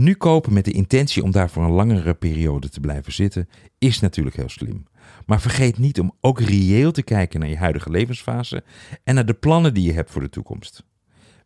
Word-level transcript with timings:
Nu 0.00 0.14
kopen 0.14 0.52
met 0.52 0.64
de 0.64 0.72
intentie 0.72 1.22
om 1.22 1.30
daar 1.30 1.50
voor 1.50 1.62
een 1.62 1.70
langere 1.70 2.14
periode 2.14 2.68
te 2.68 2.80
blijven 2.80 3.12
zitten 3.12 3.48
is 3.78 4.00
natuurlijk 4.00 4.36
heel 4.36 4.48
slim. 4.48 4.86
Maar 5.26 5.40
vergeet 5.40 5.78
niet 5.78 6.00
om 6.00 6.12
ook 6.20 6.40
reëel 6.40 6.92
te 6.92 7.02
kijken 7.02 7.40
naar 7.40 7.48
je 7.48 7.56
huidige 7.56 7.90
levensfase 7.90 8.62
en 9.04 9.14
naar 9.14 9.26
de 9.26 9.34
plannen 9.34 9.74
die 9.74 9.86
je 9.86 9.92
hebt 9.92 10.10
voor 10.10 10.20
de 10.20 10.28
toekomst. 10.28 10.84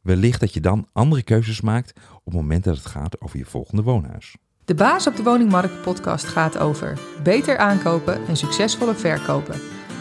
Wellicht 0.03 0.40
dat 0.40 0.54
je 0.54 0.61
dan 0.61 0.88
andere 0.93 1.22
keuzes 1.22 1.61
maakt 1.61 1.93
op 2.14 2.25
het 2.25 2.35
moment 2.35 2.64
dat 2.64 2.77
het 2.77 2.87
gaat 2.87 3.21
over 3.21 3.38
je 3.38 3.45
volgende 3.45 3.82
woonhuis. 3.82 4.37
De 4.64 4.75
Baas 4.75 5.07
op 5.07 5.16
de 5.16 5.23
Woningmarkt 5.23 5.82
podcast 5.82 6.25
gaat 6.25 6.59
over 6.59 6.98
beter 7.23 7.59
aankopen 7.59 8.27
en 8.27 8.36
succesvolle 8.36 8.95
verkopen. 8.95 9.61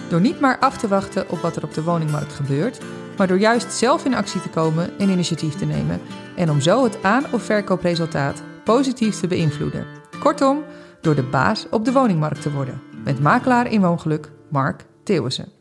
Door 0.09 0.21
niet 0.21 0.39
maar 0.39 0.59
af 0.59 0.77
te 0.77 0.88
wachten 0.88 1.29
op 1.29 1.39
wat 1.39 1.55
er 1.55 1.63
op 1.63 1.73
de 1.73 1.83
woningmarkt 1.83 2.33
gebeurt, 2.33 2.79
maar 3.18 3.27
door 3.27 3.39
juist 3.39 3.71
zelf 3.73 4.05
in 4.05 4.14
actie 4.14 4.41
te 4.41 4.50
komen 4.50 5.00
en 5.00 5.09
initiatief 5.09 5.55
te 5.55 5.66
nemen 5.66 6.02
en 6.36 6.50
om 6.50 6.61
zo 6.61 6.84
het 6.84 7.04
aan- 7.04 7.34
of 7.34 7.43
verkoopresultaat 7.43 8.43
positief 8.64 9.20
te 9.20 9.28
beïnvloeden. 9.28 9.86
Kortom, 10.20 10.64
door 11.01 11.15
de 11.15 11.23
baas 11.23 11.70
op 11.70 11.86
de 11.86 11.92
woningmarkt 11.92 12.42
te 12.42 12.51
worden. 12.51 12.82
Met 13.04 13.20
makelaar 13.20 13.71
in 13.71 13.82
woongeluk 13.82 14.32
Mark 14.50 14.86
Theeuwissen. 15.04 15.51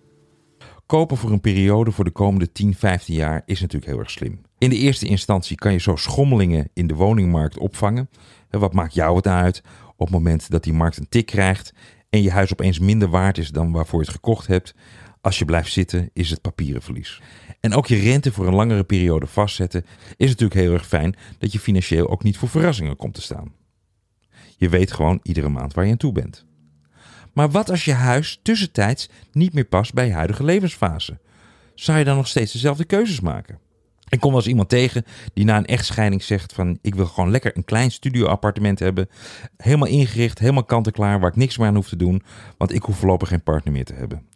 Kopen 0.86 1.16
voor 1.16 1.30
een 1.30 1.40
periode 1.40 1.90
voor 1.92 2.04
de 2.04 2.10
komende 2.10 2.52
10, 2.52 2.74
15 2.74 3.14
jaar 3.14 3.42
is 3.46 3.60
natuurlijk 3.60 3.90
heel 3.90 4.00
erg 4.00 4.10
slim. 4.10 4.40
In 4.58 4.70
de 4.70 4.76
eerste 4.76 5.06
instantie 5.06 5.56
kan 5.56 5.72
je 5.72 5.78
zo 5.78 5.96
schommelingen 5.96 6.68
in 6.74 6.86
de 6.86 6.94
woningmarkt 6.94 7.58
opvangen. 7.58 8.08
En 8.50 8.60
Wat 8.60 8.72
maakt 8.72 8.94
jou 8.94 9.16
het 9.16 9.26
uit 9.26 9.62
op 9.96 10.06
het 10.06 10.10
moment 10.10 10.50
dat 10.50 10.64
die 10.64 10.72
markt 10.72 10.96
een 10.96 11.08
tik 11.08 11.26
krijgt 11.26 11.72
en 12.10 12.22
je 12.22 12.30
huis 12.30 12.52
opeens 12.52 12.78
minder 12.78 13.08
waard 13.08 13.38
is 13.38 13.50
dan 13.50 13.72
waarvoor 13.72 14.00
je 14.00 14.06
het 14.06 14.14
gekocht 14.14 14.46
hebt? 14.46 14.74
Als 15.22 15.38
je 15.38 15.44
blijft 15.44 15.72
zitten, 15.72 16.10
is 16.12 16.30
het 16.30 16.40
papieren 16.40 16.82
verlies. 16.82 17.20
En 17.60 17.74
ook 17.74 17.86
je 17.86 17.96
rente 17.96 18.32
voor 18.32 18.46
een 18.46 18.54
langere 18.54 18.84
periode 18.84 19.26
vastzetten 19.26 19.84
is 20.16 20.28
natuurlijk 20.28 20.60
heel 20.60 20.72
erg 20.72 20.86
fijn 20.86 21.16
dat 21.38 21.52
je 21.52 21.58
financieel 21.58 22.08
ook 22.08 22.22
niet 22.22 22.36
voor 22.38 22.48
verrassingen 22.48 22.96
komt 22.96 23.14
te 23.14 23.22
staan. 23.22 23.52
Je 24.56 24.68
weet 24.68 24.92
gewoon 24.92 25.20
iedere 25.22 25.48
maand 25.48 25.74
waar 25.74 25.84
je 25.84 25.90
aan 25.90 25.96
toe 25.96 26.12
bent. 26.12 26.46
Maar 27.32 27.50
wat 27.50 27.70
als 27.70 27.84
je 27.84 27.92
huis 27.92 28.40
tussentijds 28.42 29.08
niet 29.32 29.52
meer 29.54 29.64
past 29.64 29.94
bij 29.94 30.06
je 30.06 30.12
huidige 30.12 30.44
levensfase? 30.44 31.18
Zou 31.74 31.98
je 31.98 32.04
dan 32.04 32.16
nog 32.16 32.28
steeds 32.28 32.52
dezelfde 32.52 32.84
keuzes 32.84 33.20
maken? 33.20 33.58
Ik 34.08 34.20
kom 34.20 34.30
wel 34.30 34.40
eens 34.40 34.48
iemand 34.48 34.68
tegen 34.68 35.04
die 35.34 35.44
na 35.44 35.56
een 35.56 35.66
echtscheiding 35.66 36.22
zegt 36.22 36.52
van 36.52 36.78
ik 36.80 36.94
wil 36.94 37.06
gewoon 37.06 37.30
lekker 37.30 37.56
een 37.56 37.64
klein 37.64 37.90
studioappartement 37.90 38.78
hebben. 38.78 39.08
Helemaal 39.56 39.88
ingericht, 39.88 40.38
helemaal 40.38 40.64
kant-en-klaar, 40.64 41.20
waar 41.20 41.30
ik 41.30 41.36
niks 41.36 41.58
meer 41.58 41.66
aan 41.66 41.74
hoef 41.74 41.88
te 41.88 41.96
doen. 41.96 42.22
Want 42.56 42.72
ik 42.74 42.82
hoef 42.82 42.96
voorlopig 42.96 43.28
geen 43.28 43.42
partner 43.42 43.72
meer 43.72 43.84
te 43.84 43.94
hebben. 43.94 44.30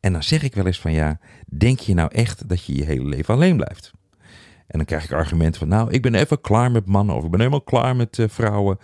En 0.00 0.12
dan 0.12 0.22
zeg 0.22 0.42
ik 0.42 0.54
wel 0.54 0.66
eens 0.66 0.80
van 0.80 0.92
ja, 0.92 1.20
denk 1.46 1.78
je 1.78 1.94
nou 1.94 2.10
echt 2.12 2.48
dat 2.48 2.64
je 2.64 2.76
je 2.76 2.84
hele 2.84 3.04
leven 3.04 3.34
alleen 3.34 3.56
blijft? 3.56 3.92
En 4.66 4.78
dan 4.78 4.84
krijg 4.84 5.04
ik 5.04 5.12
argumenten 5.12 5.58
van 5.58 5.68
nou, 5.68 5.90
ik 5.90 6.02
ben 6.02 6.14
even 6.14 6.40
klaar 6.40 6.70
met 6.70 6.86
mannen 6.86 7.16
of 7.16 7.24
ik 7.24 7.30
ben 7.30 7.38
helemaal 7.40 7.62
klaar 7.62 7.96
met 7.96 8.18
eh, 8.18 8.28
vrouwen. 8.28 8.78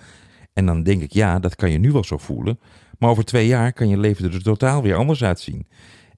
En 0.52 0.66
dan 0.66 0.82
denk 0.82 1.02
ik 1.02 1.12
ja, 1.12 1.38
dat 1.38 1.56
kan 1.56 1.70
je 1.70 1.78
nu 1.78 1.92
wel 1.92 2.04
zo 2.04 2.18
voelen. 2.18 2.58
Maar 2.98 3.10
over 3.10 3.24
twee 3.24 3.46
jaar 3.46 3.72
kan 3.72 3.88
je 3.88 3.98
leven 3.98 4.32
er 4.32 4.42
totaal 4.42 4.82
weer 4.82 4.94
anders 4.94 5.24
uitzien. 5.24 5.66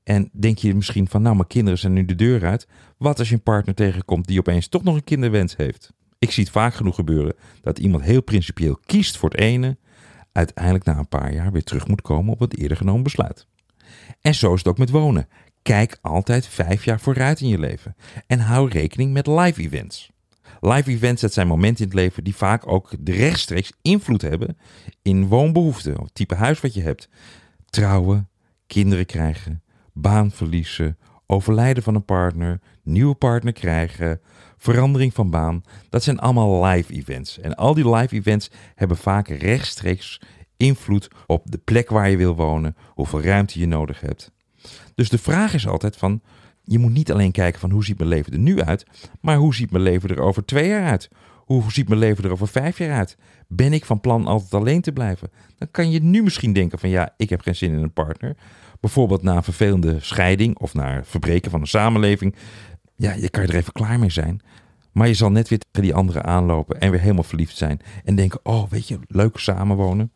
En 0.02 0.30
denk 0.32 0.58
je 0.58 0.74
misschien 0.74 1.08
van, 1.08 1.22
nou, 1.22 1.34
mijn 1.34 1.48
kinderen 1.48 1.78
zijn 1.78 1.92
nu 1.92 2.04
de 2.04 2.14
deur 2.14 2.46
uit. 2.46 2.68
Wat 2.98 3.18
als 3.18 3.28
je 3.28 3.34
een 3.34 3.42
partner 3.42 3.74
tegenkomt 3.74 4.26
die 4.26 4.38
opeens 4.38 4.68
toch 4.68 4.82
nog 4.82 4.94
een 4.94 5.04
kinderwens 5.04 5.56
heeft? 5.56 5.92
Ik 6.18 6.30
zie 6.30 6.42
het 6.42 6.52
vaak 6.52 6.74
genoeg 6.74 6.94
gebeuren 6.94 7.34
dat 7.60 7.78
iemand 7.78 8.02
heel 8.02 8.22
principieel 8.22 8.78
kiest 8.84 9.16
voor 9.16 9.30
het 9.30 9.38
ene, 9.38 9.76
uiteindelijk 10.32 10.84
na 10.84 10.98
een 10.98 11.08
paar 11.08 11.32
jaar 11.32 11.52
weer 11.52 11.64
terug 11.64 11.88
moet 11.88 12.02
komen 12.02 12.32
op 12.32 12.40
het 12.40 12.58
eerder 12.58 12.76
genomen 12.76 13.02
besluit. 13.02 13.46
En 14.20 14.34
zo 14.34 14.52
is 14.52 14.58
het 14.58 14.68
ook 14.68 14.78
met 14.78 14.90
wonen. 14.90 15.28
Kijk 15.62 15.98
altijd 16.00 16.46
vijf 16.46 16.84
jaar 16.84 17.00
vooruit 17.00 17.40
in 17.40 17.48
je 17.48 17.58
leven 17.58 17.96
en 18.26 18.38
hou 18.38 18.68
rekening 18.68 19.12
met 19.12 19.26
live 19.26 19.60
events. 19.62 20.10
Live 20.60 20.90
events, 20.90 21.20
dat 21.20 21.32
zijn 21.32 21.46
momenten 21.46 21.84
in 21.84 21.90
het 21.90 22.00
leven 22.00 22.24
die 22.24 22.36
vaak 22.36 22.66
ook 22.66 22.92
rechtstreeks 23.04 23.72
invloed 23.82 24.22
hebben 24.22 24.58
in 25.02 25.26
woonbehoeften, 25.26 25.98
of 25.98 26.04
het 26.04 26.14
type 26.14 26.34
huis 26.34 26.60
wat 26.60 26.74
je 26.74 26.82
hebt. 26.82 27.08
Trouwen, 27.70 28.28
kinderen 28.66 29.06
krijgen, 29.06 29.62
baan 29.92 30.30
verliezen, 30.30 30.98
overlijden 31.26 31.82
van 31.82 31.94
een 31.94 32.04
partner, 32.04 32.60
nieuwe 32.82 33.14
partner 33.14 33.52
krijgen, 33.52 34.20
verandering 34.56 35.14
van 35.14 35.30
baan. 35.30 35.62
Dat 35.88 36.02
zijn 36.02 36.18
allemaal 36.18 36.64
live 36.64 36.92
events. 36.92 37.38
En 37.40 37.54
al 37.54 37.74
die 37.74 37.90
live 37.94 38.14
events 38.14 38.50
hebben 38.74 38.96
vaak 38.96 39.28
rechtstreeks 39.28 40.20
invloed 40.56 41.08
op 41.26 41.50
de 41.50 41.58
plek 41.58 41.90
waar 41.90 42.10
je 42.10 42.16
wil 42.16 42.34
wonen, 42.34 42.76
hoeveel 42.88 43.22
ruimte 43.22 43.58
je 43.58 43.66
nodig 43.66 44.00
hebt. 44.00 44.32
Dus 44.94 45.08
de 45.08 45.18
vraag 45.18 45.54
is 45.54 45.66
altijd 45.66 45.96
van, 45.96 46.20
je 46.62 46.78
moet 46.78 46.92
niet 46.92 47.12
alleen 47.12 47.32
kijken 47.32 47.60
van 47.60 47.70
hoe 47.70 47.84
ziet 47.84 47.98
mijn 47.98 48.10
leven 48.10 48.32
er 48.32 48.38
nu 48.38 48.62
uit, 48.62 48.86
maar 49.20 49.36
hoe 49.36 49.54
ziet 49.54 49.70
mijn 49.70 49.82
leven 49.82 50.08
er 50.08 50.20
over 50.20 50.44
twee 50.44 50.68
jaar 50.68 50.86
uit? 50.86 51.08
Hoe 51.46 51.72
ziet 51.72 51.88
mijn 51.88 52.00
leven 52.00 52.24
er 52.24 52.30
over 52.30 52.48
vijf 52.48 52.78
jaar 52.78 52.96
uit? 52.96 53.16
Ben 53.48 53.72
ik 53.72 53.84
van 53.84 54.00
plan 54.00 54.26
altijd 54.26 54.54
alleen 54.54 54.80
te 54.80 54.92
blijven? 54.92 55.30
Dan 55.58 55.70
kan 55.70 55.90
je 55.90 56.02
nu 56.02 56.22
misschien 56.22 56.52
denken 56.52 56.78
van 56.78 56.88
ja, 56.88 57.14
ik 57.16 57.30
heb 57.30 57.40
geen 57.40 57.56
zin 57.56 57.72
in 57.72 57.82
een 57.82 57.92
partner. 57.92 58.36
Bijvoorbeeld 58.80 59.22
na 59.22 59.36
een 59.36 59.42
vervelende 59.42 59.96
scheiding 60.00 60.58
of 60.58 60.74
na 60.74 61.04
verbreken 61.04 61.50
van 61.50 61.60
een 61.60 61.66
samenleving. 61.66 62.34
Ja, 62.96 63.12
je 63.12 63.30
kan 63.30 63.42
er 63.42 63.54
even 63.54 63.72
klaar 63.72 63.98
mee 63.98 64.10
zijn. 64.10 64.40
Maar 64.92 65.08
je 65.08 65.14
zal 65.14 65.30
net 65.30 65.48
weer 65.48 65.58
tegen 65.58 65.88
die 65.88 65.94
anderen 65.94 66.24
aanlopen 66.24 66.80
en 66.80 66.90
weer 66.90 67.00
helemaal 67.00 67.22
verliefd 67.22 67.56
zijn. 67.56 67.80
En 68.04 68.14
denken, 68.14 68.40
oh 68.42 68.70
weet 68.70 68.88
je, 68.88 68.98
leuk 69.06 69.38
samenwonen. 69.38 70.12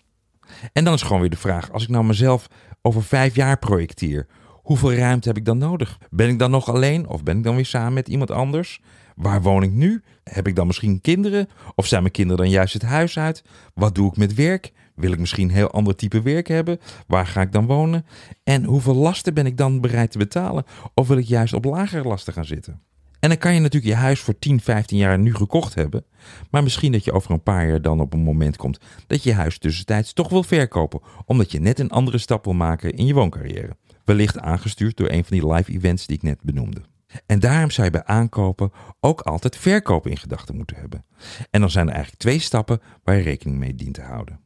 En 0.73 0.85
dan 0.85 0.95
is 0.95 1.03
gewoon 1.03 1.21
weer 1.21 1.31
de 1.31 1.37
vraag, 1.37 1.73
als 1.73 1.83
ik 1.83 1.89
nou 1.89 2.05
mezelf 2.05 2.47
over 2.83 3.03
vijf 3.03 3.35
jaar 3.35 3.59
projecteer, 3.59 4.27
hoeveel 4.63 4.93
ruimte 4.93 5.29
heb 5.29 5.37
ik 5.37 5.45
dan 5.45 5.59
nodig? 5.59 5.99
Ben 6.11 6.29
ik 6.29 6.39
dan 6.39 6.51
nog 6.51 6.69
alleen 6.69 7.07
of 7.07 7.23
ben 7.23 7.39
ik 7.39 7.45
dan 7.45 7.55
weer 7.55 7.67
samen 7.67 7.93
met 7.93 8.09
iemand 8.09 8.31
anders? 8.31 8.81
Waar 9.17 9.43
woon 9.43 9.63
ik 9.63 9.73
nu? 9.73 10.03
Heb 10.25 10.47
ik 10.47 10.57
dan 10.57 10.67
misschien 10.67 11.01
kinderen? 11.01 11.49
Of 11.75 11.87
zijn 11.87 12.03
mijn 12.03 12.15
kinderen 12.15 12.43
dan 12.43 12.53
juist 12.53 12.73
het 12.73 12.83
huis 12.83 13.19
uit? 13.19 13.45
Wat 13.75 13.95
doe 13.95 14.11
ik 14.11 14.17
met 14.17 14.35
werk? 14.35 14.73
Wil 14.95 15.13
ik 15.13 15.19
misschien 15.19 15.49
een 15.49 15.55
heel 15.55 15.71
ander 15.71 15.97
type 15.97 16.23
werk 16.23 16.49
hebben? 16.49 16.81
Waar 17.07 17.27
ga 17.27 17.41
ik 17.41 17.53
dan 17.53 17.67
wonen? 17.67 18.07
En 18.45 18.65
hoeveel 18.65 18.95
lasten 18.95 19.35
ben 19.35 19.47
ik 19.47 19.57
dan 19.57 19.81
bereid 19.81 20.11
te 20.11 20.19
betalen? 20.19 20.65
Of 20.95 21.09
wil 21.09 21.17
ik 21.17 21.27
juist 21.27 21.53
op 21.53 21.65
lagere 21.65 22.09
lasten 22.09 22.33
gaan 22.33 22.45
zitten? 22.45 22.83
En 23.21 23.29
dan 23.29 23.39
kan 23.39 23.55
je 23.55 23.61
natuurlijk 23.61 23.93
je 23.93 23.99
huis 23.99 24.21
voor 24.21 24.39
10, 24.39 24.61
15 24.61 24.99
jaar 24.99 25.19
nu 25.19 25.35
gekocht 25.35 25.75
hebben. 25.75 26.05
Maar 26.51 26.63
misschien 26.63 26.93
dat 26.93 27.05
je 27.05 27.13
over 27.13 27.31
een 27.31 27.43
paar 27.43 27.69
jaar 27.69 27.83
dan 27.83 28.01
op 28.01 28.13
een 28.13 28.23
moment 28.23 28.57
komt 28.57 28.79
dat 29.07 29.23
je 29.23 29.33
huis 29.33 29.59
tussentijds 29.59 30.13
toch 30.13 30.29
wil 30.29 30.43
verkopen. 30.43 31.01
Omdat 31.25 31.53
je 31.53 31.61
net 31.61 31.79
een 31.79 31.91
andere 31.91 32.19
stap 32.19 32.45
wil 32.45 32.55
maken 32.55 32.93
in 32.93 33.07
je 33.07 33.15
wooncarrière. 33.15 33.77
Wellicht 34.05 34.39
aangestuurd 34.39 34.97
door 34.97 35.11
een 35.11 35.25
van 35.25 35.39
die 35.39 35.53
live 35.53 35.73
events 35.73 36.07
die 36.07 36.17
ik 36.17 36.23
net 36.23 36.43
benoemde. 36.43 36.81
En 37.27 37.41
daarom 37.41 37.71
zou 37.71 37.87
je 37.87 37.93
bij 37.93 38.05
aankopen 38.05 38.73
ook 39.01 39.21
altijd 39.21 39.57
verkopen 39.57 40.11
in 40.11 40.17
gedachten 40.17 40.57
moeten 40.57 40.77
hebben. 40.77 41.05
En 41.51 41.61
dan 41.61 41.71
zijn 41.71 41.87
er 41.87 41.93
eigenlijk 41.93 42.23
twee 42.23 42.39
stappen 42.39 42.81
waar 43.05 43.17
je 43.17 43.23
rekening 43.23 43.59
mee 43.59 43.75
dient 43.75 43.95
te 43.95 44.03
houden. 44.03 44.41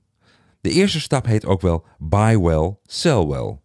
De 0.61 0.71
eerste 0.71 1.01
stap 1.01 1.27
heet 1.27 1.47
ook 1.47 1.61
wel 1.61 1.87
buy 1.99 2.39
well, 2.39 2.77
sell 2.83 3.27
well. 3.27 3.59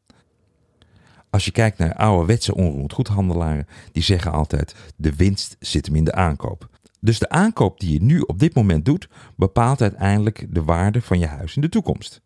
Als 1.29 1.45
je 1.45 1.51
kijkt 1.51 1.77
naar 1.77 1.93
ouderwetse 1.93 2.55
onroerend 2.55 2.93
goedhandelaren, 2.93 3.67
die 3.91 4.03
zeggen 4.03 4.31
altijd 4.31 4.75
de 4.95 5.15
winst 5.15 5.55
zit 5.59 5.85
hem 5.85 5.95
in 5.95 6.03
de 6.03 6.13
aankoop. 6.13 6.69
Dus 7.01 7.19
de 7.19 7.29
aankoop 7.29 7.79
die 7.79 7.93
je 7.93 8.01
nu 8.01 8.19
op 8.19 8.39
dit 8.39 8.55
moment 8.55 8.85
doet, 8.85 9.09
bepaalt 9.35 9.81
uiteindelijk 9.81 10.45
de 10.49 10.63
waarde 10.63 11.01
van 11.01 11.19
je 11.19 11.27
huis 11.27 11.55
in 11.55 11.61
de 11.61 11.69
toekomst. 11.69 12.21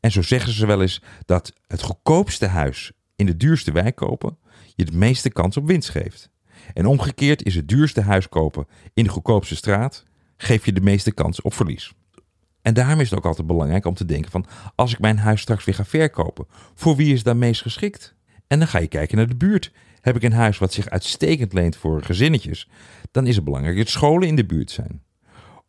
En 0.00 0.10
zo 0.10 0.22
zeggen 0.22 0.52
ze 0.52 0.66
wel 0.66 0.82
eens 0.82 1.02
dat 1.26 1.52
het 1.66 1.82
goedkoopste 1.82 2.46
huis 2.46 2.92
in 3.16 3.26
de 3.26 3.36
duurste 3.36 3.72
wijk 3.72 3.96
kopen 3.96 4.38
je 4.74 4.84
de 4.84 4.96
meeste 4.96 5.30
kans 5.30 5.56
op 5.56 5.66
winst 5.66 5.88
geeft. 5.88 6.30
En 6.74 6.86
omgekeerd 6.86 7.42
is 7.42 7.54
het 7.54 7.68
duurste 7.68 8.00
huis 8.00 8.28
kopen 8.28 8.66
in 8.94 9.04
de 9.04 9.10
goedkoopste 9.10 9.56
straat, 9.56 10.04
geef 10.36 10.64
je 10.64 10.72
de 10.72 10.80
meeste 10.80 11.12
kans 11.12 11.42
op 11.42 11.54
verlies. 11.54 11.94
En 12.62 12.74
daarom 12.74 13.00
is 13.00 13.10
het 13.10 13.18
ook 13.18 13.26
altijd 13.26 13.46
belangrijk 13.46 13.84
om 13.84 13.94
te 13.94 14.04
denken 14.04 14.30
van, 14.30 14.46
als 14.74 14.92
ik 14.92 14.98
mijn 14.98 15.18
huis 15.18 15.40
straks 15.40 15.64
weer 15.64 15.74
ga 15.74 15.84
verkopen, 15.84 16.46
voor 16.74 16.96
wie 16.96 17.12
is 17.12 17.22
dat 17.22 17.36
meest 17.36 17.62
geschikt? 17.62 18.14
En 18.54 18.60
dan 18.60 18.68
ga 18.68 18.78
je 18.78 18.86
kijken 18.86 19.16
naar 19.16 19.26
de 19.26 19.36
buurt. 19.36 19.72
Heb 20.00 20.16
ik 20.16 20.22
een 20.22 20.32
huis 20.32 20.58
wat 20.58 20.72
zich 20.72 20.88
uitstekend 20.88 21.52
leent 21.52 21.76
voor 21.76 22.02
gezinnetjes, 22.02 22.68
dan 23.10 23.26
is 23.26 23.34
het 23.34 23.44
belangrijk 23.44 23.76
dat 23.76 23.88
scholen 23.88 24.28
in 24.28 24.36
de 24.36 24.44
buurt 24.44 24.70
zijn. 24.70 25.02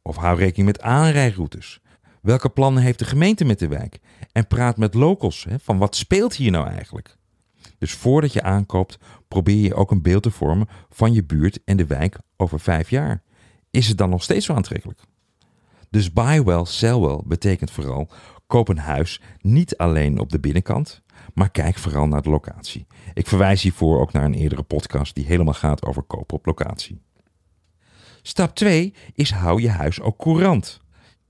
Of 0.01 0.15
hou 0.15 0.37
rekening 0.37 0.67
met 0.67 0.81
aanrijroutes. 0.81 1.79
Welke 2.21 2.49
plannen 2.49 2.83
heeft 2.83 2.99
de 2.99 3.05
gemeente 3.05 3.45
met 3.45 3.59
de 3.59 3.67
wijk? 3.67 3.99
En 4.31 4.47
praat 4.47 4.77
met 4.77 4.93
locals 4.93 5.43
hè, 5.43 5.59
van 5.59 5.77
wat 5.77 5.95
speelt 5.95 6.35
hier 6.35 6.51
nou 6.51 6.67
eigenlijk? 6.67 7.17
Dus 7.77 7.93
voordat 7.93 8.33
je 8.33 8.41
aankoopt, 8.41 8.97
probeer 9.27 9.63
je 9.63 9.75
ook 9.75 9.91
een 9.91 10.01
beeld 10.01 10.23
te 10.23 10.31
vormen 10.31 10.67
van 10.89 11.13
je 11.13 11.23
buurt 11.23 11.59
en 11.63 11.77
de 11.77 11.85
wijk 11.85 12.17
over 12.37 12.59
vijf 12.59 12.89
jaar. 12.89 13.23
Is 13.71 13.87
het 13.87 13.97
dan 13.97 14.09
nog 14.09 14.23
steeds 14.23 14.45
zo 14.45 14.53
aantrekkelijk? 14.53 14.99
Dus 15.89 16.13
buy 16.13 16.43
well, 16.43 16.65
sell 16.65 16.99
well 16.99 17.21
betekent 17.23 17.71
vooral 17.71 18.09
koop 18.47 18.67
een 18.67 18.77
huis 18.77 19.21
niet 19.41 19.77
alleen 19.77 20.19
op 20.19 20.29
de 20.29 20.39
binnenkant, 20.39 21.03
maar 21.33 21.49
kijk 21.49 21.77
vooral 21.77 22.07
naar 22.07 22.21
de 22.21 22.29
locatie. 22.29 22.87
Ik 23.13 23.27
verwijs 23.27 23.61
hiervoor 23.61 23.99
ook 23.99 24.11
naar 24.11 24.23
een 24.23 24.33
eerdere 24.33 24.63
podcast 24.63 25.15
die 25.15 25.25
helemaal 25.25 25.53
gaat 25.53 25.85
over 25.85 26.03
kopen 26.03 26.37
op 26.37 26.45
locatie. 26.45 27.01
Stap 28.21 28.55
2 28.55 28.93
is 29.13 29.31
hou 29.31 29.61
je 29.61 29.69
huis 29.69 30.01
ook 30.01 30.17
courant. 30.17 30.81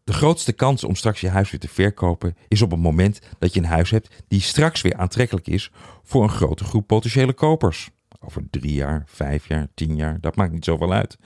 De 0.04 0.14
grootste 0.14 0.54
kans 0.54 0.84
om 0.84 0.96
straks 0.96 1.22
je 1.22 1.30
huis 1.30 1.52
weer 1.52 1.60
te 1.60 1.68
verkopen 1.68 2.38
is 2.48 2.62
op 2.62 2.72
het 2.72 2.80
moment 2.80 3.20
dat 3.40 3.54
je 3.54 3.60
een 3.60 3.66
huis 3.66 3.90
hebt 3.90 4.24
die 4.28 4.42
straks 4.42 4.82
weer 4.82 4.96
aantrekkelijk 4.96 5.48
is 5.48 5.72
voor 6.04 6.24
een 6.24 6.30
grote 6.30 6.64
groep 6.64 6.88
potentiële 6.88 7.34
kopers. 7.34 7.90
Over 8.20 8.44
drie 8.50 8.74
jaar, 8.74 9.04
vijf 9.06 9.48
jaar, 9.48 9.68
tien 9.74 9.96
jaar, 9.96 10.18
dat 10.22 10.36
maakt 10.36 10.52
niet 10.52 10.66
zoveel 10.66 10.94
uit. 10.94 11.18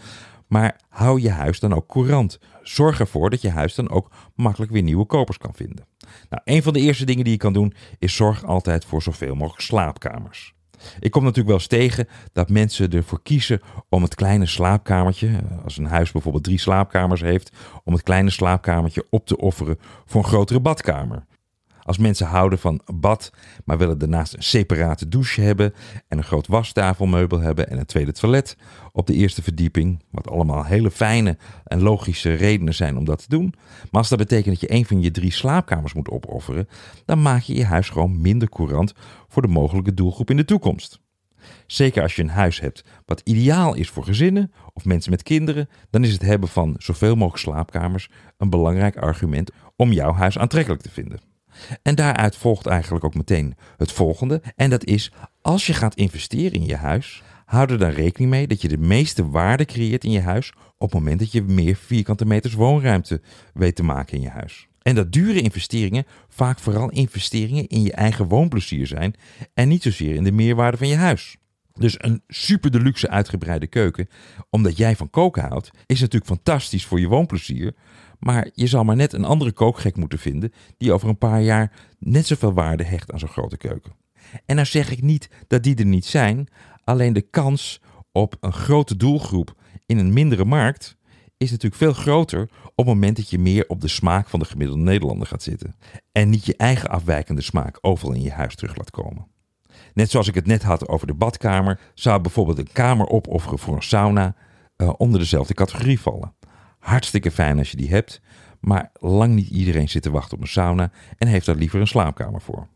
Maar 0.49 0.79
hou 0.89 1.21
je 1.21 1.29
huis 1.29 1.59
dan 1.59 1.73
ook 1.73 1.87
courant. 1.87 2.39
Zorg 2.63 2.99
ervoor 2.99 3.29
dat 3.29 3.41
je 3.41 3.49
huis 3.49 3.75
dan 3.75 3.89
ook 3.89 4.11
makkelijk 4.35 4.71
weer 4.71 4.83
nieuwe 4.83 5.05
kopers 5.05 5.37
kan 5.37 5.53
vinden. 5.53 5.85
Nou, 6.29 6.41
een 6.45 6.63
van 6.63 6.73
de 6.73 6.79
eerste 6.79 7.05
dingen 7.05 7.23
die 7.23 7.33
je 7.33 7.39
kan 7.39 7.53
doen 7.53 7.73
is 7.99 8.15
zorg 8.15 8.45
altijd 8.45 8.85
voor 8.85 9.01
zoveel 9.01 9.35
mogelijk 9.35 9.61
slaapkamers. 9.61 10.53
Ik 10.99 11.11
kom 11.11 11.21
natuurlijk 11.21 11.47
wel 11.47 11.57
eens 11.57 11.67
tegen 11.67 12.07
dat 12.33 12.49
mensen 12.49 12.91
ervoor 12.91 13.21
kiezen 13.23 13.61
om 13.89 14.03
het 14.03 14.15
kleine 14.15 14.45
slaapkamertje, 14.45 15.29
als 15.63 15.77
een 15.77 15.85
huis 15.85 16.11
bijvoorbeeld 16.11 16.43
drie 16.43 16.59
slaapkamers 16.59 17.21
heeft, 17.21 17.51
om 17.83 17.93
het 17.93 18.03
kleine 18.03 18.29
slaapkamertje 18.29 19.05
op 19.09 19.25
te 19.25 19.37
offeren 19.37 19.79
voor 20.05 20.21
een 20.21 20.29
grotere 20.29 20.59
badkamer. 20.59 21.25
Als 21.89 21.97
mensen 21.97 22.27
houden 22.27 22.59
van 22.59 22.81
bad, 22.93 23.31
maar 23.65 23.77
willen 23.77 23.97
daarnaast 23.97 24.33
een 24.33 24.43
separate 24.43 25.07
douche 25.07 25.41
hebben 25.41 25.73
en 26.07 26.17
een 26.17 26.23
groot 26.23 26.47
wastafelmeubel 26.47 27.39
hebben 27.39 27.69
en 27.69 27.77
een 27.77 27.85
tweede 27.85 28.11
toilet 28.11 28.57
op 28.91 29.07
de 29.07 29.13
eerste 29.13 29.41
verdieping, 29.41 30.03
wat 30.11 30.29
allemaal 30.29 30.65
hele 30.65 30.91
fijne 30.91 31.37
en 31.63 31.81
logische 31.81 32.33
redenen 32.33 32.73
zijn 32.73 32.97
om 32.97 33.05
dat 33.05 33.19
te 33.19 33.29
doen. 33.29 33.53
Maar 33.91 34.01
als 34.01 34.09
dat 34.09 34.17
betekent 34.17 34.59
dat 34.59 34.69
je 34.69 34.75
een 34.75 34.85
van 34.85 35.01
je 35.01 35.11
drie 35.11 35.31
slaapkamers 35.31 35.93
moet 35.93 36.09
opofferen, 36.09 36.67
dan 37.05 37.21
maak 37.21 37.41
je 37.41 37.55
je 37.55 37.65
huis 37.65 37.89
gewoon 37.89 38.21
minder 38.21 38.49
courant 38.49 38.93
voor 39.27 39.41
de 39.41 39.47
mogelijke 39.47 39.93
doelgroep 39.93 40.29
in 40.29 40.37
de 40.37 40.45
toekomst. 40.45 40.99
Zeker 41.67 42.01
als 42.01 42.15
je 42.15 42.21
een 42.21 42.29
huis 42.29 42.59
hebt 42.59 42.83
wat 43.05 43.21
ideaal 43.23 43.75
is 43.75 43.89
voor 43.89 44.03
gezinnen 44.03 44.51
of 44.73 44.85
mensen 44.85 45.11
met 45.11 45.23
kinderen, 45.23 45.69
dan 45.89 46.03
is 46.03 46.11
het 46.11 46.21
hebben 46.21 46.49
van 46.49 46.75
zoveel 46.77 47.15
mogelijk 47.15 47.43
slaapkamers 47.43 48.09
een 48.37 48.49
belangrijk 48.49 48.97
argument 48.97 49.51
om 49.75 49.91
jouw 49.91 50.13
huis 50.13 50.37
aantrekkelijk 50.37 50.81
te 50.81 50.89
vinden. 50.89 51.28
En 51.81 51.95
daaruit 51.95 52.35
volgt 52.35 52.65
eigenlijk 52.65 53.05
ook 53.05 53.15
meteen 53.15 53.55
het 53.77 53.91
volgende. 53.91 54.41
En 54.55 54.69
dat 54.69 54.85
is, 54.85 55.11
als 55.41 55.65
je 55.65 55.73
gaat 55.73 55.95
investeren 55.95 56.51
in 56.51 56.65
je 56.65 56.75
huis, 56.75 57.23
hou 57.45 57.71
er 57.71 57.77
dan 57.77 57.89
rekening 57.89 58.31
mee 58.31 58.47
dat 58.47 58.61
je 58.61 58.67
de 58.67 58.77
meeste 58.77 59.29
waarde 59.29 59.65
creëert 59.65 60.03
in 60.03 60.11
je 60.11 60.21
huis 60.21 60.53
op 60.77 60.91
het 60.91 60.99
moment 60.99 61.19
dat 61.19 61.31
je 61.31 61.41
meer 61.41 61.75
vierkante 61.75 62.25
meters 62.25 62.53
woonruimte 62.53 63.21
weet 63.53 63.75
te 63.75 63.83
maken 63.83 64.15
in 64.15 64.21
je 64.21 64.29
huis. 64.29 64.67
En 64.81 64.95
dat 64.95 65.11
dure 65.11 65.41
investeringen 65.41 66.05
vaak 66.27 66.59
vooral 66.59 66.89
investeringen 66.89 67.67
in 67.67 67.81
je 67.81 67.91
eigen 67.91 68.27
woonplezier 68.27 68.87
zijn 68.87 69.15
en 69.53 69.67
niet 69.67 69.83
zozeer 69.83 70.15
in 70.15 70.23
de 70.23 70.31
meerwaarde 70.31 70.77
van 70.77 70.87
je 70.87 70.95
huis. 70.95 71.37
Dus 71.73 71.95
een 71.97 72.23
super 72.27 72.71
deluxe 72.71 73.09
uitgebreide 73.09 73.67
keuken, 73.67 74.07
omdat 74.49 74.77
jij 74.77 74.95
van 74.95 75.09
koken 75.09 75.43
houdt, 75.43 75.71
is 75.85 75.99
natuurlijk 75.99 76.31
fantastisch 76.31 76.85
voor 76.85 76.99
je 76.99 77.07
woonplezier. 77.07 77.75
Maar 78.19 78.49
je 78.53 78.67
zal 78.67 78.83
maar 78.83 78.95
net 78.95 79.13
een 79.13 79.25
andere 79.25 79.51
kookgek 79.51 79.95
moeten 79.95 80.19
vinden 80.19 80.53
die 80.77 80.93
over 80.93 81.09
een 81.09 81.17
paar 81.17 81.41
jaar 81.41 81.71
net 81.99 82.27
zoveel 82.27 82.53
waarde 82.53 82.83
hecht 82.83 83.11
aan 83.11 83.19
zo'n 83.19 83.29
grote 83.29 83.57
keuken. 83.57 83.93
En 84.45 84.55
dan 84.55 84.65
zeg 84.65 84.91
ik 84.91 85.01
niet 85.01 85.29
dat 85.47 85.63
die 85.63 85.75
er 85.75 85.85
niet 85.85 86.05
zijn, 86.05 86.47
alleen 86.83 87.13
de 87.13 87.21
kans 87.21 87.81
op 88.11 88.37
een 88.39 88.53
grote 88.53 88.95
doelgroep 88.95 89.55
in 89.85 89.97
een 89.97 90.13
mindere 90.13 90.45
markt 90.45 90.97
is 91.37 91.51
natuurlijk 91.51 91.81
veel 91.81 91.93
groter 91.93 92.41
op 92.63 92.75
het 92.75 92.85
moment 92.85 93.15
dat 93.15 93.29
je 93.29 93.39
meer 93.39 93.65
op 93.67 93.81
de 93.81 93.87
smaak 93.87 94.29
van 94.29 94.39
de 94.39 94.45
gemiddelde 94.45 94.81
Nederlander 94.81 95.27
gaat 95.27 95.43
zitten. 95.43 95.75
En 96.11 96.29
niet 96.29 96.45
je 96.45 96.57
eigen 96.57 96.89
afwijkende 96.89 97.41
smaak 97.41 97.77
overal 97.81 98.13
in 98.13 98.21
je 98.21 98.31
huis 98.31 98.55
terug 98.55 98.75
laat 98.75 98.91
komen. 98.91 99.27
Net 99.93 100.09
zoals 100.09 100.27
ik 100.27 100.35
het 100.35 100.45
net 100.45 100.63
had 100.63 100.87
over 100.87 101.07
de 101.07 101.13
badkamer, 101.13 101.79
zou 101.93 102.21
bijvoorbeeld 102.21 102.57
een 102.57 102.71
kamer 102.71 103.07
opofferen 103.07 103.59
voor 103.59 103.75
een 103.75 103.83
sauna 103.83 104.35
uh, 104.77 104.93
onder 104.97 105.19
dezelfde 105.19 105.53
categorie 105.53 105.99
vallen. 105.99 106.33
Hartstikke 106.79 107.31
fijn 107.31 107.57
als 107.57 107.71
je 107.71 107.77
die 107.77 107.89
hebt, 107.89 108.21
maar 108.59 108.91
lang 108.93 109.35
niet 109.35 109.49
iedereen 109.49 109.89
zit 109.89 110.01
te 110.01 110.11
wachten 110.11 110.37
op 110.37 110.43
een 110.43 110.49
sauna 110.49 110.91
en 111.17 111.27
heeft 111.27 111.45
daar 111.45 111.55
liever 111.55 111.79
een 111.79 111.87
slaapkamer 111.87 112.41
voor. 112.41 112.67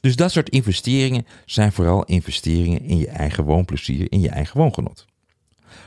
Dus 0.00 0.16
dat 0.16 0.32
soort 0.32 0.48
investeringen 0.48 1.26
zijn 1.44 1.72
vooral 1.72 2.04
investeringen 2.04 2.82
in 2.82 2.98
je 2.98 3.08
eigen 3.08 3.44
woonplezier, 3.44 4.12
in 4.12 4.20
je 4.20 4.28
eigen 4.28 4.58
woongenot. 4.58 5.06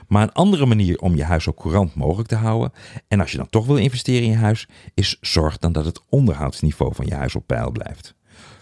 Maar 0.07 0.23
een 0.23 0.31
andere 0.31 0.65
manier 0.65 0.99
om 0.99 1.15
je 1.15 1.23
huis 1.23 1.43
zo 1.43 1.53
courant 1.53 1.95
mogelijk 1.95 2.29
te 2.29 2.35
houden, 2.35 2.71
en 3.07 3.19
als 3.19 3.31
je 3.31 3.37
dan 3.37 3.49
toch 3.49 3.65
wil 3.65 3.77
investeren 3.77 4.23
in 4.23 4.31
je 4.31 4.37
huis, 4.37 4.67
is 4.93 5.17
zorg 5.21 5.57
dan 5.57 5.71
dat 5.71 5.85
het 5.85 6.01
onderhoudsniveau 6.09 6.95
van 6.95 7.05
je 7.05 7.13
huis 7.13 7.35
op 7.35 7.47
peil 7.47 7.71
blijft. 7.71 8.15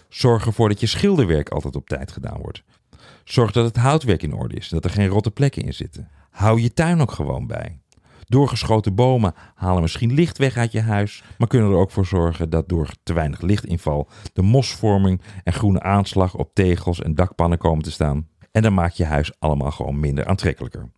Zorg 0.08 0.46
ervoor 0.46 0.68
dat 0.68 0.80
je 0.80 0.86
schilderwerk 0.86 1.48
altijd 1.48 1.76
op 1.76 1.88
tijd 1.88 2.12
gedaan 2.12 2.40
wordt. 2.40 2.62
Zorg 3.24 3.52
dat 3.52 3.64
het 3.64 3.76
houtwerk 3.76 4.22
in 4.22 4.34
orde 4.34 4.54
is, 4.56 4.68
dat 4.68 4.84
er 4.84 4.90
geen 4.90 5.08
rotte 5.08 5.30
plekken 5.30 5.62
in 5.62 5.74
zitten. 5.74 6.08
Hou 6.30 6.60
je 6.60 6.72
tuin 6.72 7.00
ook 7.00 7.12
gewoon 7.12 7.46
bij. 7.46 7.78
Doorgeschoten 8.28 8.94
bomen 8.94 9.34
halen 9.54 9.82
misschien 9.82 10.14
licht 10.14 10.38
weg 10.38 10.56
uit 10.56 10.72
je 10.72 10.80
huis, 10.80 11.22
maar 11.38 11.48
kunnen 11.48 11.70
er 11.70 11.76
ook 11.76 11.90
voor 11.90 12.06
zorgen 12.06 12.50
dat 12.50 12.68
door 12.68 12.90
te 13.02 13.12
weinig 13.12 13.40
lichtinval 13.40 14.08
de 14.32 14.42
mosvorming 14.42 15.20
en 15.44 15.52
groene 15.52 15.80
aanslag 15.80 16.34
op 16.34 16.54
tegels 16.54 17.02
en 17.02 17.14
dakpannen 17.14 17.58
komen 17.58 17.84
te 17.84 17.90
staan. 17.90 18.28
En 18.52 18.62
dan 18.62 18.74
maak 18.74 18.92
je 18.92 19.04
huis 19.04 19.32
allemaal 19.38 19.70
gewoon 19.70 20.00
minder 20.00 20.26
aantrekkelijker. 20.26 20.90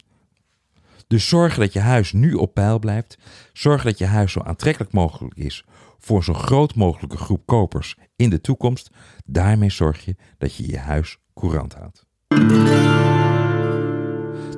Dus 1.06 1.29
zorg 1.29 1.56
dat 1.56 1.73
je 1.73 1.81
huis 1.81 2.12
nu 2.12 2.35
op 2.35 2.55
peil 2.55 2.79
blijft. 2.79 3.19
Zorg 3.53 3.82
dat 3.82 3.99
je 3.99 4.06
huis 4.06 4.32
zo 4.32 4.41
aantrekkelijk 4.41 4.93
mogelijk 4.93 5.35
is 5.35 5.65
voor 5.99 6.25
zo'n 6.25 6.35
groot 6.35 6.75
mogelijke 6.75 7.17
groep 7.17 7.47
kopers 7.47 7.97
in 8.17 8.31
de 8.31 8.41
toekomst. 8.41 8.91
Daarmee 9.25 9.71
zorg 9.71 10.05
je 10.05 10.17
dat 10.38 10.55
je 10.55 10.71
je 10.71 10.79
huis 10.79 11.19
courant 11.35 11.75
houdt. 11.75 12.06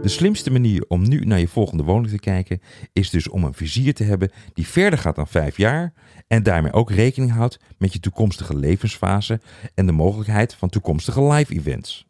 De 0.02 0.08
slimste 0.08 0.50
manier 0.50 0.84
om 0.88 1.08
nu 1.08 1.18
naar 1.18 1.38
je 1.38 1.48
volgende 1.48 1.82
woning 1.82 2.10
te 2.10 2.18
kijken 2.18 2.60
is 2.92 3.10
dus 3.10 3.28
om 3.28 3.44
een 3.44 3.54
vizier 3.54 3.94
te 3.94 4.04
hebben 4.04 4.30
die 4.52 4.66
verder 4.66 4.98
gaat 4.98 5.16
dan 5.16 5.28
vijf 5.28 5.56
jaar 5.56 5.92
en 6.26 6.42
daarmee 6.42 6.72
ook 6.72 6.90
rekening 6.90 7.32
houdt 7.32 7.58
met 7.78 7.92
je 7.92 8.00
toekomstige 8.00 8.56
levensfase 8.56 9.40
en 9.74 9.86
de 9.86 9.92
mogelijkheid 9.92 10.54
van 10.54 10.68
toekomstige 10.68 11.22
live 11.22 11.54
events. 11.54 12.06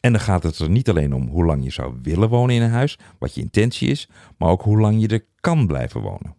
En 0.00 0.12
dan 0.12 0.20
gaat 0.20 0.42
het 0.42 0.58
er 0.58 0.70
niet 0.70 0.88
alleen 0.88 1.14
om 1.14 1.28
hoe 1.28 1.44
lang 1.44 1.64
je 1.64 1.70
zou 1.70 1.94
willen 2.02 2.28
wonen 2.28 2.54
in 2.54 2.62
een 2.62 2.70
huis, 2.70 2.98
wat 3.18 3.34
je 3.34 3.40
intentie 3.40 3.88
is, 3.88 4.08
maar 4.38 4.48
ook 4.48 4.62
hoe 4.62 4.80
lang 4.80 5.00
je 5.00 5.08
er 5.08 5.24
kan 5.40 5.66
blijven 5.66 6.00
wonen. 6.00 6.34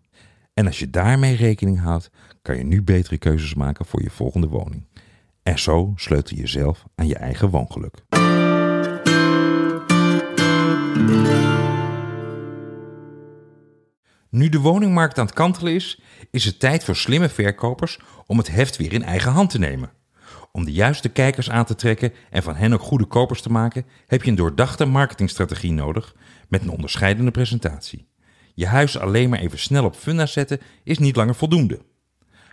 En 0.53 0.65
als 0.65 0.79
je 0.79 0.89
daarmee 0.89 1.35
rekening 1.35 1.79
houdt, 1.79 2.11
kan 2.41 2.57
je 2.57 2.63
nu 2.63 2.81
betere 2.81 3.17
keuzes 3.17 3.53
maken 3.53 3.85
voor 3.85 4.01
je 4.01 4.09
volgende 4.09 4.47
woning. 4.47 4.85
En 5.43 5.59
zo 5.59 5.93
sleutel 5.95 6.37
je 6.37 6.47
zelf 6.47 6.83
aan 6.95 7.07
je 7.07 7.15
eigen 7.15 7.49
woongeluk. 7.49 8.03
Nu 14.29 14.49
de 14.49 14.59
woningmarkt 14.59 15.17
aan 15.17 15.25
het 15.25 15.35
kantelen 15.35 15.73
is, 15.73 16.01
is 16.31 16.45
het 16.45 16.59
tijd 16.59 16.83
voor 16.83 16.95
slimme 16.95 17.29
verkopers 17.29 17.99
om 18.25 18.37
het 18.37 18.51
heft 18.51 18.77
weer 18.77 18.93
in 18.93 19.03
eigen 19.03 19.31
hand 19.31 19.49
te 19.49 19.59
nemen. 19.59 19.91
Om 20.51 20.65
de 20.65 20.71
juiste 20.71 21.09
kijkers 21.09 21.49
aan 21.49 21.65
te 21.65 21.75
trekken 21.75 22.13
en 22.29 22.43
van 22.43 22.55
hen 22.55 22.73
ook 22.73 22.81
goede 22.81 23.05
kopers 23.05 23.41
te 23.41 23.51
maken, 23.51 23.85
heb 24.07 24.23
je 24.23 24.29
een 24.29 24.35
doordachte 24.35 24.85
marketingstrategie 24.85 25.71
nodig 25.71 26.15
met 26.49 26.61
een 26.61 26.69
onderscheidende 26.69 27.31
presentatie. 27.31 28.07
Je 28.53 28.67
huis 28.67 28.97
alleen 28.97 29.29
maar 29.29 29.39
even 29.39 29.59
snel 29.59 29.85
op 29.85 29.95
funda 29.95 30.25
zetten 30.25 30.59
is 30.83 30.97
niet 30.97 31.15
langer 31.15 31.35
voldoende. 31.35 31.81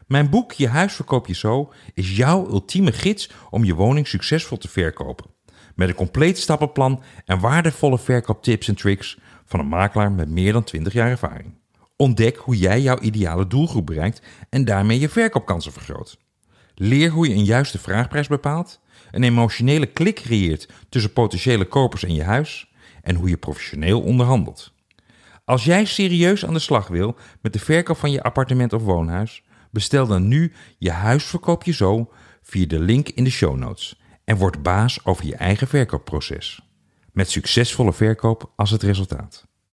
Mijn 0.06 0.31
boek 0.31 0.53
Je 0.53 0.69
huis 0.69 0.93
verkoop 0.93 1.27
je 1.27 1.34
zo 1.34 1.72
is 1.94 2.17
jouw 2.17 2.48
ultieme 2.48 2.93
gids 2.93 3.31
om 3.51 3.65
je 3.65 3.75
woning 3.75 4.06
succesvol 4.06 4.58
te 4.58 4.69
verkopen. 4.69 5.37
Met 5.79 5.89
een 5.89 5.94
compleet 5.94 6.39
stappenplan 6.39 7.03
en 7.25 7.41
waardevolle 7.41 7.99
verkooptips 7.99 8.69
en 8.69 8.75
tricks 8.75 9.19
van 9.44 9.61
een 9.61 9.69
makelaar 9.69 10.13
met 10.13 10.29
meer 10.29 10.53
dan 10.53 10.65
20 10.65 10.93
jaar 10.93 11.11
ervaring. 11.11 11.55
Ontdek 11.97 12.37
hoe 12.37 12.56
jij 12.56 12.81
jouw 12.81 12.99
ideale 12.99 13.47
doelgroep 13.47 13.87
bereikt 13.87 14.23
en 14.51 14.65
daarmee 14.65 14.99
je 14.99 15.08
verkoopkansen 15.08 15.73
vergroot. 15.73 16.19
Leer 16.75 17.11
hoe 17.11 17.29
je 17.29 17.35
een 17.35 17.44
juiste 17.44 17.79
vraagprijs 17.79 18.29
bepaalt, 18.29 18.81
een 19.11 19.23
emotionele 19.23 19.87
klik 19.87 20.15
creëert 20.15 20.69
tussen 20.89 21.13
potentiële 21.13 21.65
kopers 21.65 22.05
en 22.05 22.15
je 22.15 22.23
huis 22.23 22.73
en 23.03 23.15
hoe 23.15 23.29
je 23.29 23.37
professioneel 23.37 24.01
onderhandelt. 24.01 24.73
Als 25.44 25.65
jij 25.65 25.85
serieus 25.85 26.47
aan 26.47 26.55
de 26.55 26.58
slag 26.58 26.89
wil 26.89 27.17
met 27.43 27.53
de 27.53 27.58
verkoop 27.58 27.97
van 27.97 28.11
je 28.11 28.23
appartement 28.23 28.73
of 28.73 28.82
woonhuis, 28.82 29.43
bestel 29.70 30.06
dan 30.06 30.29
nu 30.29 30.53
je 30.79 30.91
huis 30.91 31.25
verkoop 31.25 31.65
je 31.65 31.73
zo 31.73 32.13
via 32.43 32.67
de 32.67 32.79
link 32.79 33.08
in 33.08 33.25
de 33.25 33.31
show 33.31 33.56
notes 33.56 34.06
en 34.29 34.37
word 34.37 34.63
baas 34.63 35.05
over 35.05 35.27
je 35.27 35.37
eigen 35.37 35.69
verkoopproces. 35.69 36.61
Met 37.13 37.31
succesvolle 37.31 37.93
verkoop 37.93 38.53
als 38.56 38.70
het 38.70 38.82
resultaat. 38.82 39.47